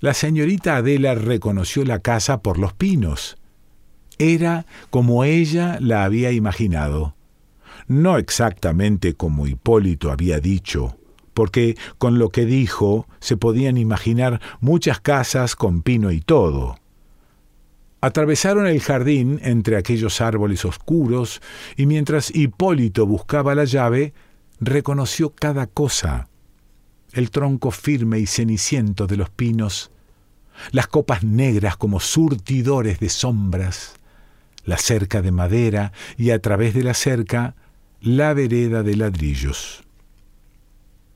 La 0.00 0.14
señorita 0.14 0.76
Adela 0.76 1.14
reconoció 1.14 1.84
la 1.84 1.98
casa 1.98 2.42
por 2.42 2.58
los 2.58 2.74
pinos. 2.74 3.38
Era 4.18 4.66
como 4.90 5.24
ella 5.24 5.78
la 5.80 6.04
había 6.04 6.30
imaginado. 6.30 7.16
No 7.88 8.18
exactamente 8.18 9.14
como 9.14 9.46
Hipólito 9.46 10.10
había 10.10 10.38
dicho, 10.38 10.96
porque 11.36 11.76
con 11.98 12.18
lo 12.18 12.30
que 12.30 12.46
dijo 12.46 13.06
se 13.20 13.36
podían 13.36 13.76
imaginar 13.76 14.40
muchas 14.60 15.00
casas 15.00 15.54
con 15.54 15.82
pino 15.82 16.10
y 16.10 16.22
todo. 16.22 16.78
Atravesaron 18.00 18.66
el 18.66 18.80
jardín 18.80 19.38
entre 19.42 19.76
aquellos 19.76 20.22
árboles 20.22 20.64
oscuros 20.64 21.42
y 21.76 21.84
mientras 21.84 22.34
Hipólito 22.34 23.04
buscaba 23.04 23.54
la 23.54 23.64
llave, 23.64 24.14
reconoció 24.60 25.34
cada 25.34 25.66
cosa. 25.66 26.30
El 27.12 27.30
tronco 27.30 27.70
firme 27.70 28.18
y 28.18 28.24
ceniciento 28.24 29.06
de 29.06 29.18
los 29.18 29.28
pinos, 29.28 29.90
las 30.70 30.86
copas 30.86 31.22
negras 31.22 31.76
como 31.76 32.00
surtidores 32.00 32.98
de 32.98 33.10
sombras, 33.10 33.96
la 34.64 34.78
cerca 34.78 35.20
de 35.20 35.32
madera 35.32 35.92
y 36.16 36.30
a 36.30 36.40
través 36.40 36.72
de 36.72 36.82
la 36.82 36.94
cerca 36.94 37.56
la 38.00 38.32
vereda 38.32 38.82
de 38.82 38.96
ladrillos. 38.96 39.85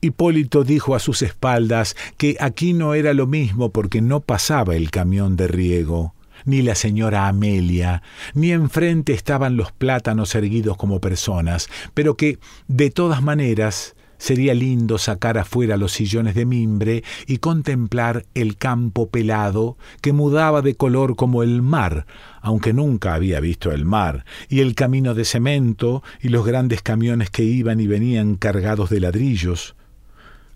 Hipólito 0.01 0.63
dijo 0.63 0.95
a 0.95 0.99
sus 0.99 1.21
espaldas 1.21 1.95
que 2.17 2.35
aquí 2.39 2.73
no 2.73 2.95
era 2.95 3.13
lo 3.13 3.27
mismo 3.27 3.71
porque 3.71 4.01
no 4.01 4.19
pasaba 4.19 4.75
el 4.75 4.89
camión 4.89 5.35
de 5.35 5.47
riego, 5.47 6.15
ni 6.43 6.63
la 6.63 6.73
señora 6.73 7.27
Amelia, 7.27 8.01
ni 8.33 8.51
enfrente 8.51 9.13
estaban 9.13 9.57
los 9.57 9.71
plátanos 9.71 10.33
erguidos 10.33 10.75
como 10.75 10.99
personas, 10.99 11.69
pero 11.93 12.17
que, 12.17 12.39
de 12.67 12.89
todas 12.89 13.21
maneras, 13.21 13.95
sería 14.17 14.55
lindo 14.55 14.97
sacar 14.97 15.37
afuera 15.37 15.77
los 15.77 15.91
sillones 15.91 16.33
de 16.33 16.47
mimbre 16.47 17.03
y 17.27 17.37
contemplar 17.37 18.25
el 18.33 18.57
campo 18.57 19.07
pelado 19.07 19.77
que 20.01 20.13
mudaba 20.13 20.63
de 20.63 20.73
color 20.73 21.15
como 21.15 21.43
el 21.43 21.61
mar, 21.61 22.07
aunque 22.41 22.73
nunca 22.73 23.13
había 23.13 23.39
visto 23.39 23.71
el 23.71 23.85
mar, 23.85 24.25
y 24.49 24.61
el 24.61 24.73
camino 24.73 25.13
de 25.13 25.25
cemento 25.25 26.01
y 26.21 26.29
los 26.29 26.43
grandes 26.43 26.81
camiones 26.81 27.29
que 27.29 27.43
iban 27.43 27.79
y 27.79 27.85
venían 27.85 28.35
cargados 28.35 28.89
de 28.89 28.99
ladrillos, 28.99 29.75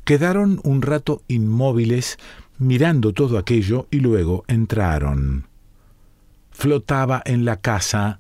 Quedaron 0.06 0.62
un 0.64 0.84
rato 0.84 1.24
inmóviles 1.28 2.20
mirando 2.60 3.12
todo 3.12 3.40
aquello 3.40 3.88
y 3.90 4.02
luego 4.02 4.46
entraron. 4.48 5.48
Flotaba 6.52 7.24
en 7.26 7.44
la 7.44 7.58
casa 7.58 8.20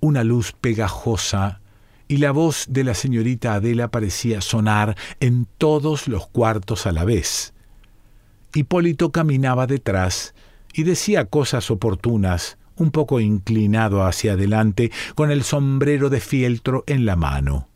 una 0.00 0.22
luz 0.22 0.52
pegajosa 0.52 1.62
y 2.08 2.18
la 2.18 2.30
voz 2.30 2.66
de 2.68 2.84
la 2.84 2.92
señorita 2.92 3.54
Adela 3.54 3.90
parecía 3.90 4.42
sonar 4.42 4.96
en 5.18 5.46
todos 5.56 6.08
los 6.08 6.26
cuartos 6.26 6.86
a 6.86 6.92
la 6.92 7.04
vez. 7.04 7.54
Hipólito 8.52 9.10
caminaba 9.10 9.66
detrás 9.66 10.34
y 10.74 10.82
decía 10.82 11.24
cosas 11.24 11.70
oportunas, 11.70 12.58
un 12.76 12.90
poco 12.90 13.18
inclinado 13.18 14.04
hacia 14.04 14.34
adelante, 14.34 14.92
con 15.14 15.30
el 15.30 15.42
sombrero 15.42 16.10
de 16.10 16.20
fieltro 16.20 16.84
en 16.86 17.06
la 17.06 17.16
mano. 17.16 17.68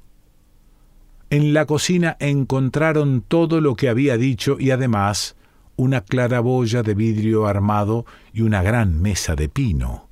En 1.30 1.52
la 1.52 1.66
cocina 1.66 2.16
encontraron 2.20 3.20
todo 3.20 3.60
lo 3.60 3.76
que 3.76 3.90
había 3.90 4.16
dicho 4.16 4.56
y 4.58 4.70
además 4.70 5.36
una 5.76 6.00
claraboya 6.00 6.82
de 6.82 6.94
vidrio 6.94 7.46
armado 7.46 8.06
y 8.32 8.40
una 8.42 8.62
gran 8.62 9.00
mesa 9.02 9.36
de 9.36 9.48
pino. 9.50 10.08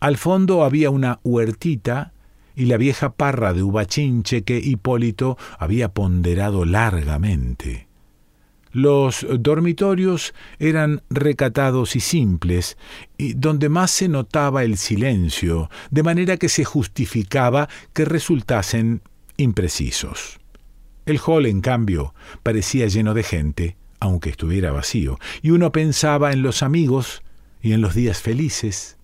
Al 0.00 0.16
fondo 0.16 0.64
había 0.64 0.90
una 0.90 1.20
huertita 1.22 2.12
y 2.56 2.66
la 2.66 2.76
vieja 2.76 3.12
parra 3.12 3.52
de 3.54 3.62
uvachinche 3.62 4.42
que 4.42 4.58
Hipólito 4.58 5.38
había 5.58 5.94
ponderado 5.94 6.64
largamente. 6.64 7.86
Los 8.72 9.24
dormitorios 9.38 10.34
eran 10.58 11.02
recatados 11.08 11.96
y 11.96 12.00
simples, 12.00 12.76
y 13.16 13.34
donde 13.34 13.68
más 13.68 13.92
se 13.92 14.08
notaba 14.08 14.64
el 14.64 14.76
silencio, 14.76 15.70
de 15.90 16.02
manera 16.02 16.36
que 16.36 16.48
se 16.48 16.64
justificaba 16.64 17.68
que 17.92 18.04
resultasen 18.04 19.02
imprecisos. 19.38 20.38
El 21.06 21.18
hall, 21.26 21.46
en 21.46 21.62
cambio, 21.62 22.14
parecía 22.42 22.86
lleno 22.86 23.14
de 23.14 23.22
gente, 23.22 23.76
aunque 23.98 24.28
estuviera 24.28 24.72
vacío, 24.72 25.18
y 25.40 25.50
uno 25.50 25.72
pensaba 25.72 26.32
en 26.32 26.42
los 26.42 26.62
amigos 26.62 27.22
y 27.62 27.72
en 27.72 27.80
los 27.80 27.94
días 27.94 28.20
felices. 28.20 28.98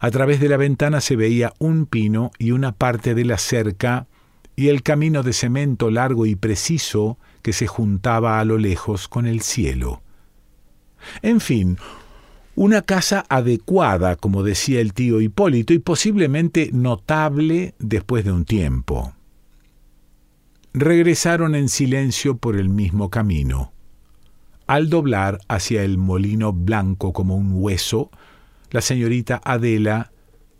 A 0.00 0.10
través 0.10 0.40
de 0.40 0.48
la 0.48 0.56
ventana 0.56 1.00
se 1.00 1.14
veía 1.14 1.52
un 1.58 1.86
pino 1.86 2.32
y 2.38 2.50
una 2.50 2.72
parte 2.72 3.14
de 3.14 3.24
la 3.24 3.38
cerca 3.38 4.08
y 4.56 4.68
el 4.68 4.82
camino 4.82 5.22
de 5.22 5.32
cemento 5.32 5.90
largo 5.90 6.26
y 6.26 6.34
preciso 6.34 7.18
que 7.42 7.52
se 7.52 7.66
juntaba 7.66 8.40
a 8.40 8.44
lo 8.44 8.58
lejos 8.58 9.06
con 9.06 9.26
el 9.26 9.42
cielo. 9.42 10.02
En 11.22 11.40
fin, 11.40 11.78
una 12.56 12.82
casa 12.82 13.24
adecuada, 13.28 14.16
como 14.16 14.42
decía 14.42 14.80
el 14.80 14.94
tío 14.94 15.20
Hipólito, 15.20 15.74
y 15.74 15.78
posiblemente 15.78 16.70
notable 16.72 17.74
después 17.78 18.24
de 18.24 18.32
un 18.32 18.44
tiempo. 18.46 19.12
Regresaron 20.78 21.54
en 21.54 21.70
silencio 21.70 22.36
por 22.36 22.54
el 22.54 22.68
mismo 22.68 23.08
camino. 23.08 23.72
Al 24.66 24.90
doblar 24.90 25.38
hacia 25.48 25.82
el 25.82 25.96
molino 25.96 26.52
blanco 26.52 27.14
como 27.14 27.34
un 27.34 27.50
hueso, 27.52 28.10
la 28.72 28.82
señorita 28.82 29.40
Adela 29.42 30.12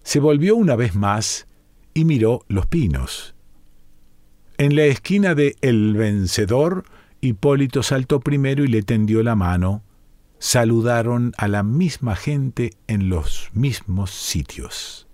se 0.04 0.18
volvió 0.18 0.56
una 0.56 0.74
vez 0.74 0.94
más 0.94 1.48
y 1.92 2.06
miró 2.06 2.46
los 2.48 2.64
pinos. 2.66 3.34
En 4.56 4.74
la 4.74 4.84
esquina 4.84 5.34
de 5.34 5.54
El 5.60 5.92
Vencedor, 5.92 6.84
Hipólito 7.20 7.82
saltó 7.82 8.20
primero 8.20 8.64
y 8.64 8.68
le 8.68 8.82
tendió 8.82 9.22
la 9.22 9.36
mano. 9.36 9.82
Saludaron 10.38 11.34
a 11.36 11.46
la 11.46 11.62
misma 11.62 12.16
gente 12.16 12.70
en 12.86 13.10
los 13.10 13.50
mismos 13.52 14.12
sitios. 14.12 15.05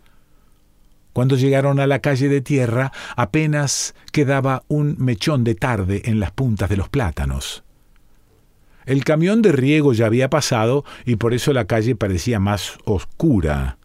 Cuando 1.12 1.36
llegaron 1.36 1.78
a 1.78 1.86
la 1.86 1.98
calle 1.98 2.28
de 2.28 2.40
tierra, 2.40 2.92
apenas 3.16 3.94
quedaba 4.12 4.62
un 4.68 4.96
mechón 4.98 5.44
de 5.44 5.54
tarde 5.54 6.02
en 6.06 6.20
las 6.20 6.30
puntas 6.30 6.70
de 6.70 6.76
los 6.76 6.88
plátanos. 6.88 7.64
El 8.86 9.04
camión 9.04 9.42
de 9.42 9.52
riego 9.52 9.92
ya 9.92 10.06
había 10.06 10.30
pasado 10.30 10.84
y 11.04 11.16
por 11.16 11.34
eso 11.34 11.52
la 11.52 11.66
calle 11.66 11.94
parecía 11.94 12.40
más 12.40 12.78
oscura. 12.84 13.78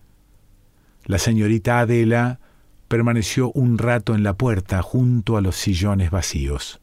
La 1.06 1.20
señorita 1.20 1.80
Adela 1.80 2.40
permaneció 2.88 3.52
un 3.52 3.78
rato 3.78 4.16
en 4.16 4.24
la 4.24 4.34
puerta 4.34 4.82
junto 4.82 5.38
a 5.38 5.42
los 5.42 5.56
sillones 5.56 6.10
vacíos. 6.10 6.80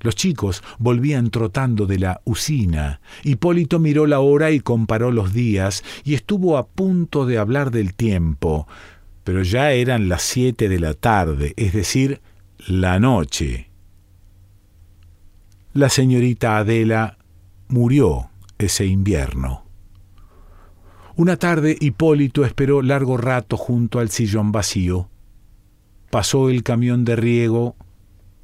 Los 0.00 0.16
chicos 0.16 0.62
volvían 0.78 1.30
trotando 1.30 1.86
de 1.86 1.98
la 1.98 2.20
usina. 2.24 3.00
Hipólito 3.22 3.78
miró 3.78 4.06
la 4.06 4.20
hora 4.20 4.50
y 4.50 4.60
comparó 4.60 5.10
los 5.10 5.32
días 5.32 5.82
y 6.04 6.14
estuvo 6.14 6.58
a 6.58 6.66
punto 6.66 7.24
de 7.24 7.38
hablar 7.38 7.70
del 7.70 7.94
tiempo, 7.94 8.68
pero 9.24 9.42
ya 9.42 9.72
eran 9.72 10.08
las 10.08 10.22
siete 10.22 10.68
de 10.68 10.78
la 10.78 10.94
tarde, 10.94 11.54
es 11.56 11.72
decir, 11.72 12.20
la 12.58 13.00
noche. 13.00 13.70
La 15.72 15.88
señorita 15.88 16.58
Adela 16.58 17.18
murió 17.68 18.30
ese 18.58 18.86
invierno. 18.86 19.64
Una 21.16 21.36
tarde 21.36 21.76
Hipólito 21.80 22.44
esperó 22.44 22.82
largo 22.82 23.16
rato 23.16 23.56
junto 23.56 23.98
al 23.98 24.10
sillón 24.10 24.52
vacío. 24.52 25.08
Pasó 26.10 26.48
el 26.48 26.62
camión 26.62 27.04
de 27.04 27.16
riego 27.16 27.76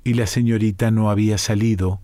y 0.03 0.15
la 0.15 0.27
señorita 0.27 0.91
no 0.91 1.11
había 1.11 1.37
salido. 1.37 2.01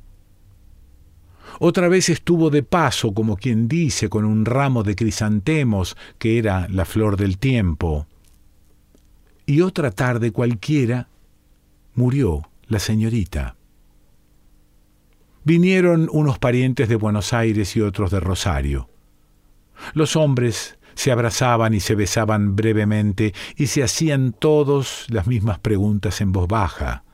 Otra 1.59 1.89
vez 1.89 2.09
estuvo 2.09 2.51
de 2.51 2.63
paso, 2.63 3.15
como 3.15 3.37
quien 3.37 3.69
dice, 3.69 4.09
con 4.09 4.25
un 4.25 4.45
ramo 4.45 4.83
de 4.83 4.95
crisantemos, 4.95 5.97
que 6.19 6.39
era 6.39 6.69
la 6.69 6.85
flor 6.85 7.17
del 7.17 7.39
tiempo. 7.39 8.07
Y 9.47 9.61
otra 9.61 9.93
tarde 9.93 10.33
cualquiera 10.33 11.09
murió 11.95 12.43
la 12.67 12.81
señorita. 12.81 13.57
Vinieron 15.45 16.09
unos 16.13 16.41
parientes 16.41 16.89
de 16.89 16.97
Buenos 16.97 17.33
Aires 17.33 17.77
y 17.77 17.81
otros 17.81 18.11
de 18.11 18.19
Rosario. 18.19 18.91
Los 19.95 20.17
hombres 20.17 20.77
se 20.95 21.13
abrazaban 21.13 21.75
y 21.75 21.81
se 21.81 21.95
besaban 21.95 22.57
brevemente 22.57 23.33
y 23.57 23.69
se 23.69 23.85
hacían 23.85 24.33
todos 24.33 25.07
las 25.09 25.29
mismas 25.29 25.61
preguntas 25.61 26.21
en 26.21 26.33
voz 26.33 26.49
baja. 26.49 27.05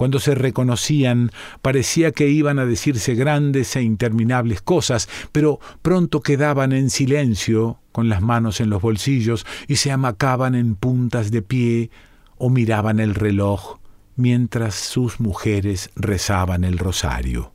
Cuando 0.00 0.18
se 0.18 0.34
reconocían, 0.34 1.30
parecía 1.60 2.12
que 2.12 2.30
iban 2.30 2.58
a 2.58 2.64
decirse 2.64 3.14
grandes 3.14 3.76
e 3.76 3.82
interminables 3.82 4.62
cosas, 4.62 5.10
pero 5.30 5.60
pronto 5.82 6.22
quedaban 6.22 6.72
en 6.72 6.88
silencio, 6.88 7.80
con 7.92 8.08
las 8.08 8.22
manos 8.22 8.62
en 8.62 8.70
los 8.70 8.80
bolsillos, 8.80 9.44
y 9.68 9.76
se 9.76 9.92
amacaban 9.92 10.54
en 10.54 10.74
puntas 10.74 11.30
de 11.30 11.42
pie 11.42 11.90
o 12.38 12.48
miraban 12.48 12.98
el 12.98 13.14
reloj 13.14 13.76
mientras 14.16 14.74
sus 14.74 15.20
mujeres 15.20 15.90
rezaban 15.96 16.64
el 16.64 16.78
rosario. 16.78 17.52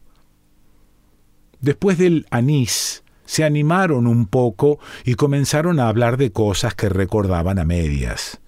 Después 1.62 1.98
del 1.98 2.28
anís, 2.30 3.04
se 3.26 3.44
animaron 3.44 4.06
un 4.06 4.28
poco 4.28 4.78
y 5.04 5.16
comenzaron 5.16 5.80
a 5.80 5.88
hablar 5.88 6.18
de 6.18 6.32
cosas 6.32 6.76
que 6.76 6.90
recordaban 6.90 7.58
a 7.58 7.66
medias. 7.66 8.40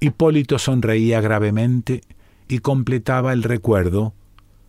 Hipólito 0.00 0.58
sonreía 0.58 1.20
gravemente 1.20 2.00
y 2.48 2.58
completaba 2.58 3.32
el 3.32 3.42
recuerdo, 3.42 4.14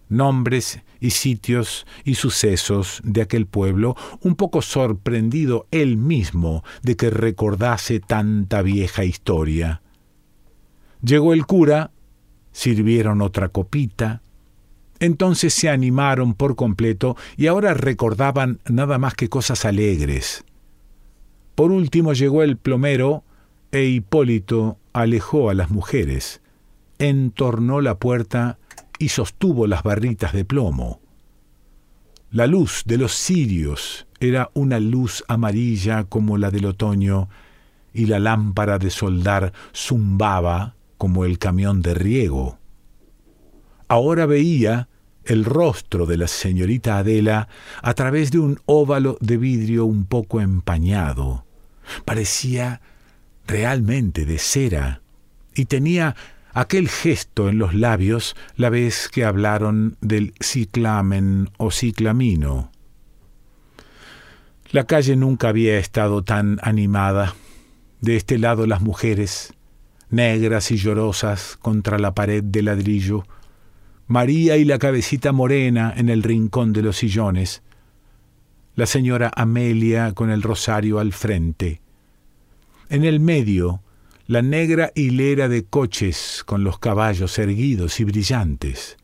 nombres 0.09 0.81
y 0.99 1.11
sitios 1.11 1.85
y 2.03 2.15
sucesos 2.15 3.01
de 3.03 3.21
aquel 3.21 3.45
pueblo, 3.45 3.95
un 4.21 4.35
poco 4.35 4.61
sorprendido 4.61 5.67
él 5.71 5.97
mismo 5.97 6.63
de 6.81 6.95
que 6.95 7.09
recordase 7.09 7.99
tanta 7.99 8.61
vieja 8.61 9.03
historia. 9.03 9.81
Llegó 11.01 11.33
el 11.33 11.45
cura 11.45 11.91
sirvieron 12.57 13.21
otra 13.21 13.49
copita, 13.49 14.23
entonces 14.99 15.53
se 15.53 15.69
animaron 15.69 16.33
por 16.33 16.55
completo 16.55 17.15
y 17.37 17.45
ahora 17.45 17.75
recordaban 17.75 18.59
nada 18.67 18.97
más 18.97 19.13
que 19.13 19.29
cosas 19.29 19.63
alegres. 19.63 20.43
Por 21.53 21.71
último 21.71 22.13
llegó 22.13 22.41
el 22.41 22.57
plomero 22.57 23.23
e 23.71 23.83
Hipólito 23.83 24.79
alejó 24.91 25.51
a 25.51 25.53
las 25.53 25.69
mujeres, 25.69 26.41
entornó 26.99 27.81
la 27.81 27.97
puerta 27.97 28.57
y 28.99 29.09
sostuvo 29.09 29.67
las 29.67 29.83
barritas 29.83 30.33
de 30.33 30.45
plomo. 30.45 31.01
La 32.31 32.47
luz 32.47 32.83
de 32.85 32.97
los 32.97 33.13
cirios 33.13 34.07
era 34.19 34.49
una 34.53 34.79
luz 34.79 35.23
amarilla 35.27 36.03
como 36.03 36.37
la 36.37 36.51
del 36.51 36.65
otoño, 36.65 37.29
y 37.93 38.05
la 38.05 38.19
lámpara 38.19 38.77
de 38.77 38.91
soldar 38.91 39.53
zumbaba 39.73 40.75
como 40.97 41.25
el 41.25 41.39
camión 41.39 41.81
de 41.81 41.95
riego. 41.95 42.59
Ahora 43.87 44.27
veía 44.27 44.87
el 45.25 45.45
rostro 45.45 46.05
de 46.05 46.17
la 46.17 46.27
señorita 46.27 46.99
Adela 46.99 47.47
a 47.81 47.93
través 47.95 48.31
de 48.31 48.39
un 48.39 48.59
óvalo 48.65 49.17
de 49.19 49.37
vidrio 49.37 49.85
un 49.85 50.05
poco 50.05 50.41
empañado. 50.41 51.45
Parecía 52.05 52.81
realmente 53.47 54.25
de 54.25 54.37
cera 54.37 55.01
y 55.55 55.65
tenía 55.65 56.15
aquel 56.57 56.89
gesto 56.89 57.49
en 57.49 57.59
los 57.59 57.75
labios 57.75 58.35
la 58.55 58.71
vez 58.71 59.09
que 59.09 59.23
hablaron 59.23 59.95
del 60.01 60.33
ciclamen 60.41 61.51
o 61.57 61.69
ciclamino. 61.69 62.71
La 64.71 64.85
calle 64.85 65.15
nunca 65.15 65.49
había 65.49 65.77
estado 65.77 66.23
tan 66.23 66.57
animada. 66.63 67.35
De 68.01 68.15
este 68.15 68.39
lado 68.39 68.65
las 68.65 68.81
mujeres, 68.81 69.53
negras 70.09 70.71
y 70.71 70.77
llorosas 70.77 71.57
contra 71.61 71.99
la 71.99 72.15
pared 72.15 72.43
de 72.43 72.63
ladrillo, 72.63 73.23
María 74.07 74.57
y 74.57 74.65
la 74.65 74.79
cabecita 74.79 75.31
morena 75.31 75.93
en 75.95 76.09
el 76.09 76.23
rincón 76.23 76.73
de 76.73 76.81
los 76.81 76.97
sillones, 76.97 77.61
la 78.73 78.87
señora 78.87 79.31
Amelia 79.35 80.13
con 80.13 80.31
el 80.31 80.41
rosario 80.41 80.97
al 80.97 81.13
frente. 81.13 81.81
En 82.89 83.03
el 83.03 83.19
medio, 83.19 83.83
la 84.27 84.41
negra 84.41 84.91
hilera 84.93 85.47
de 85.47 85.63
coches 85.63 86.43
con 86.45 86.65
los 86.65 86.79
caballos 86.79 87.39
erguidos 87.39 88.01
y 88.01 88.03
brillantes. 88.03 88.97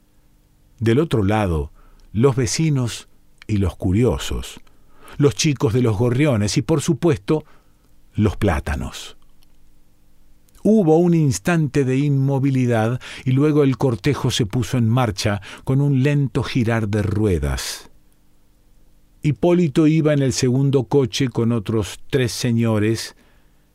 Del 0.79 0.99
otro 0.99 1.23
lado, 1.23 1.71
los 2.11 2.35
vecinos 2.35 3.07
y 3.47 3.57
los 3.57 3.77
curiosos, 3.77 4.59
los 5.17 5.33
chicos 5.33 5.71
de 5.73 5.81
los 5.81 5.97
gorriones 5.97 6.57
y, 6.57 6.61
por 6.61 6.81
supuesto, 6.81 7.45
los 8.13 8.35
plátanos. 8.35 9.15
Hubo 10.61 10.97
un 10.97 11.13
instante 11.13 11.85
de 11.85 11.97
inmovilidad 11.97 12.99
y 13.23 13.31
luego 13.31 13.63
el 13.63 13.77
cortejo 13.77 14.29
se 14.29 14.45
puso 14.45 14.77
en 14.77 14.89
marcha 14.89 15.41
con 15.63 15.79
un 15.79 16.03
lento 16.03 16.43
girar 16.43 16.89
de 16.89 17.01
ruedas. 17.01 17.89
Hipólito 19.21 19.87
iba 19.87 20.11
en 20.11 20.21
el 20.21 20.33
segundo 20.33 20.83
coche 20.83 21.29
con 21.29 21.53
otros 21.53 22.01
tres 22.09 22.33
señores 22.33 23.15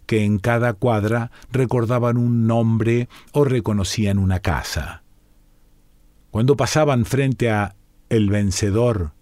que 0.08 0.24
en 0.24 0.38
cada 0.38 0.72
cuadra 0.72 1.30
recordaban 1.52 2.16
un 2.16 2.46
nombre 2.46 3.10
o 3.32 3.44
reconocían 3.44 4.18
una 4.18 4.40
casa. 4.40 5.02
Cuando 6.30 6.56
pasaban 6.56 7.04
frente 7.04 7.50
a 7.50 7.76
El 8.08 8.30
Vencedor, 8.30 9.12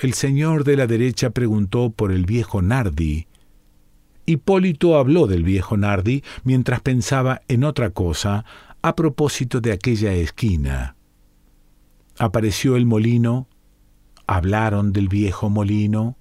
el 0.00 0.14
señor 0.14 0.64
de 0.64 0.76
la 0.76 0.88
derecha 0.88 1.30
preguntó 1.30 1.90
por 1.90 2.10
el 2.10 2.26
viejo 2.26 2.60
Nardi, 2.60 3.28
Hipólito 4.26 4.98
habló 4.98 5.28
del 5.28 5.44
viejo 5.44 5.76
Nardi 5.76 6.24
mientras 6.42 6.80
pensaba 6.80 7.42
en 7.46 7.62
otra 7.62 7.90
cosa 7.90 8.44
a 8.82 8.96
propósito 8.96 9.60
de 9.60 9.70
aquella 9.70 10.12
esquina. 10.12 10.96
Apareció 12.18 12.74
el 12.74 12.84
molino, 12.84 13.46
hablaron 14.26 14.92
del 14.92 15.08
viejo 15.08 15.50
molino, 15.50 16.16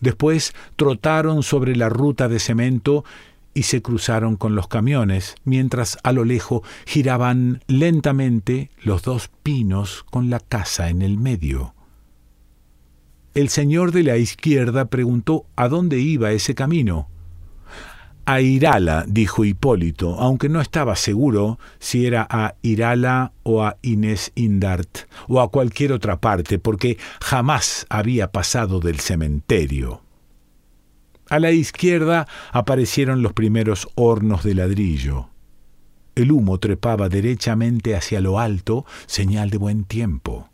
Después 0.00 0.54
trotaron 0.76 1.42
sobre 1.42 1.76
la 1.76 1.88
ruta 1.88 2.28
de 2.28 2.38
cemento 2.38 3.04
y 3.52 3.64
se 3.64 3.82
cruzaron 3.82 4.36
con 4.36 4.54
los 4.54 4.68
camiones, 4.68 5.34
mientras 5.44 5.98
a 6.02 6.12
lo 6.12 6.24
lejos 6.24 6.62
giraban 6.86 7.62
lentamente 7.66 8.70
los 8.82 9.02
dos 9.02 9.30
pinos 9.42 10.04
con 10.10 10.30
la 10.30 10.40
casa 10.40 10.88
en 10.88 11.02
el 11.02 11.18
medio. 11.18 11.74
El 13.34 13.48
señor 13.48 13.92
de 13.92 14.02
la 14.02 14.16
izquierda 14.16 14.86
preguntó 14.86 15.46
a 15.56 15.68
dónde 15.68 16.00
iba 16.00 16.32
ese 16.32 16.54
camino. 16.54 17.08
A 18.30 18.40
Irala, 18.42 19.04
dijo 19.08 19.44
Hipólito, 19.44 20.14
aunque 20.20 20.48
no 20.48 20.60
estaba 20.60 20.94
seguro 20.94 21.58
si 21.80 22.06
era 22.06 22.28
a 22.30 22.54
Irala 22.62 23.32
o 23.42 23.64
a 23.64 23.76
Inés 23.82 24.30
Indart 24.36 24.98
o 25.26 25.40
a 25.40 25.50
cualquier 25.50 25.90
otra 25.90 26.20
parte, 26.20 26.60
porque 26.60 26.96
jamás 27.20 27.86
había 27.88 28.30
pasado 28.30 28.78
del 28.78 29.00
cementerio. 29.00 30.02
A 31.28 31.40
la 31.40 31.50
izquierda 31.50 32.28
aparecieron 32.52 33.20
los 33.20 33.32
primeros 33.32 33.88
hornos 33.96 34.44
de 34.44 34.54
ladrillo. 34.54 35.30
El 36.14 36.30
humo 36.30 36.58
trepaba 36.58 37.08
derechamente 37.08 37.96
hacia 37.96 38.20
lo 38.20 38.38
alto, 38.38 38.86
señal 39.06 39.50
de 39.50 39.58
buen 39.58 39.82
tiempo. 39.82 40.48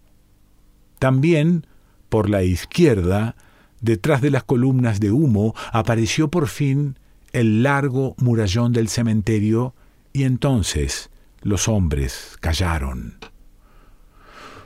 También, 0.99 1.67
por 2.09 2.31
la 2.31 2.43
izquierda, 2.43 3.37
detrás 3.83 4.23
de 4.23 4.31
las 4.31 4.45
columnas 4.45 4.99
de 4.99 5.11
humo, 5.11 5.55
apareció 5.73 6.29
por 6.29 6.49
fin 6.49 6.97
el 7.37 7.63
largo 7.63 8.15
murallón 8.17 8.73
del 8.73 8.89
cementerio 8.89 9.75
y 10.15 10.23
entonces 10.23 11.11
los 11.43 11.69
hombres 11.69 12.39
callaron. 12.41 13.19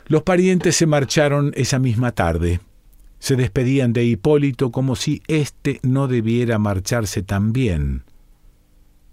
Los 0.07 0.23
parientes 0.23 0.77
se 0.77 0.87
marcharon 0.87 1.51
esa 1.57 1.81
misma 1.81 2.13
tarde. 2.13 2.61
Se 3.19 3.35
despedían 3.35 3.93
de 3.93 4.05
Hipólito 4.05 4.71
como 4.71 4.95
si 4.95 5.21
éste 5.27 5.81
no 5.83 6.07
debiera 6.07 6.61
marcharse 6.61 7.25
también. 7.25 8.05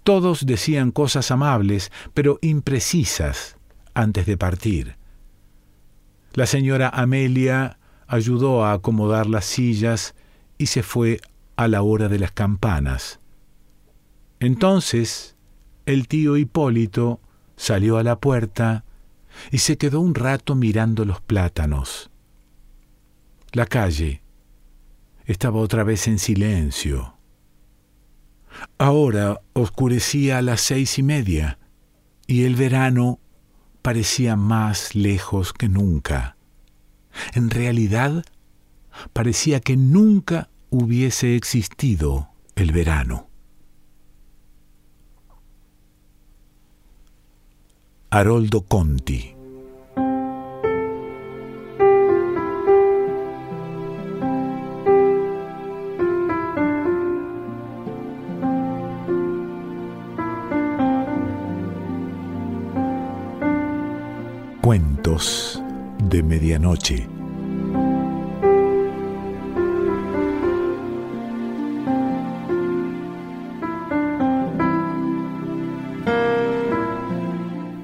Todos 0.03 0.45
decían 0.45 0.91
cosas 0.91 1.31
amables, 1.31 1.91
pero 2.13 2.37
imprecisas, 2.43 3.57
antes 3.95 4.27
de 4.27 4.37
partir. 4.37 4.97
La 6.33 6.45
señora 6.45 6.89
Amelia 6.89 7.79
ayudó 8.05 8.65
a 8.65 8.73
acomodar 8.73 9.25
las 9.25 9.45
sillas 9.45 10.13
y 10.59 10.67
se 10.67 10.83
fue 10.83 11.21
a 11.55 11.67
la 11.67 11.81
hora 11.81 12.07
de 12.07 12.19
las 12.19 12.31
campanas. 12.31 13.19
Entonces 14.39 15.35
el 15.85 16.07
tío 16.07 16.37
Hipólito 16.37 17.21
salió 17.55 17.97
a 17.97 18.03
la 18.03 18.19
puerta 18.19 18.83
y 19.51 19.59
se 19.59 19.77
quedó 19.77 20.01
un 20.01 20.15
rato 20.15 20.55
mirando 20.55 21.05
los 21.05 21.21
plátanos. 21.21 22.11
La 23.51 23.65
calle 23.65 24.21
estaba 25.25 25.59
otra 25.59 25.83
vez 25.83 26.07
en 26.07 26.19
silencio. 26.19 27.15
Ahora 28.77 29.41
oscurecía 29.53 30.39
a 30.39 30.41
las 30.41 30.61
seis 30.61 30.97
y 30.99 31.03
media 31.03 31.59
y 32.27 32.43
el 32.43 32.55
verano 32.55 33.19
parecía 33.81 34.35
más 34.35 34.95
lejos 34.95 35.53
que 35.53 35.69
nunca. 35.69 36.35
En 37.33 37.49
realidad, 37.49 38.25
parecía 39.13 39.59
que 39.59 39.77
nunca 39.77 40.49
hubiese 40.69 41.35
existido 41.35 42.29
el 42.55 42.71
verano. 42.71 43.26
Haroldo 48.09 48.61
Conti 48.61 49.35
Cuentos 64.61 65.61
de 66.09 66.23
Medianoche. 66.23 67.16